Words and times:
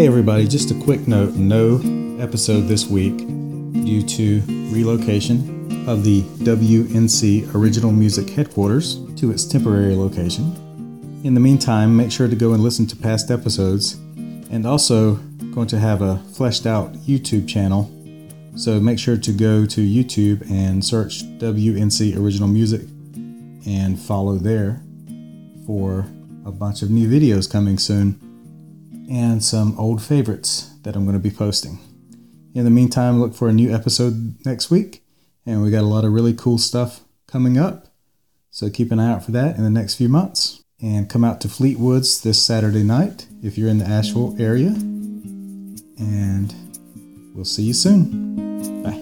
everybody, 0.00 0.48
just 0.48 0.70
a 0.70 0.74
quick 0.74 1.06
note 1.06 1.34
no 1.34 1.76
episode 2.18 2.62
this 2.62 2.86
week 2.86 3.16
due 3.18 4.02
to 4.02 4.40
relocation 4.72 5.86
of 5.86 6.02
the 6.02 6.22
WNC 6.22 7.54
Original 7.54 7.92
Music 7.92 8.30
headquarters 8.30 9.04
to 9.16 9.30
its 9.30 9.44
temporary 9.44 9.94
location. 9.94 11.20
In 11.24 11.34
the 11.34 11.40
meantime, 11.40 11.94
make 11.94 12.10
sure 12.10 12.26
to 12.26 12.34
go 12.34 12.54
and 12.54 12.62
listen 12.62 12.86
to 12.86 12.96
past 12.96 13.30
episodes 13.30 13.94
and 14.50 14.66
also 14.66 15.16
going 15.54 15.68
to 15.68 15.78
have 15.78 16.00
a 16.00 16.16
fleshed 16.32 16.64
out 16.64 16.94
YouTube 16.94 17.46
channel. 17.46 17.90
So 18.56 18.80
make 18.80 18.98
sure 18.98 19.18
to 19.18 19.32
go 19.32 19.66
to 19.66 19.80
YouTube 19.82 20.50
and 20.50 20.82
search 20.82 21.22
WNC 21.38 22.16
Original 22.16 22.48
Music 22.48 22.80
and 23.66 24.00
follow 24.00 24.36
there 24.36 24.80
for 25.66 26.06
a 26.46 26.50
bunch 26.50 26.80
of 26.80 26.90
new 26.90 27.08
videos 27.08 27.50
coming 27.50 27.76
soon 27.76 28.31
and 29.10 29.42
some 29.42 29.78
old 29.78 30.02
favorites 30.02 30.74
that 30.82 30.96
I'm 30.96 31.04
going 31.04 31.14
to 31.14 31.20
be 31.20 31.30
posting. 31.30 31.78
In 32.54 32.64
the 32.64 32.70
meantime, 32.70 33.20
look 33.20 33.34
for 33.34 33.48
a 33.48 33.52
new 33.52 33.74
episode 33.74 34.36
next 34.44 34.70
week, 34.70 35.02
and 35.46 35.62
we 35.62 35.70
got 35.70 35.82
a 35.82 35.86
lot 35.86 36.04
of 36.04 36.12
really 36.12 36.34
cool 36.34 36.58
stuff 36.58 37.00
coming 37.26 37.58
up. 37.58 37.86
So 38.50 38.68
keep 38.68 38.92
an 38.92 39.00
eye 39.00 39.10
out 39.10 39.24
for 39.24 39.32
that 39.32 39.56
in 39.56 39.64
the 39.64 39.70
next 39.70 39.94
few 39.94 40.08
months. 40.08 40.62
And 40.82 41.08
come 41.08 41.24
out 41.24 41.40
to 41.42 41.48
Fleetwood's 41.48 42.22
this 42.22 42.42
Saturday 42.42 42.82
night 42.82 43.26
if 43.42 43.56
you're 43.56 43.68
in 43.68 43.78
the 43.78 43.86
Asheville 43.86 44.36
area. 44.38 44.74
And 45.98 46.52
we'll 47.34 47.44
see 47.44 47.62
you 47.62 47.72
soon. 47.72 48.82
Bye. 48.82 48.98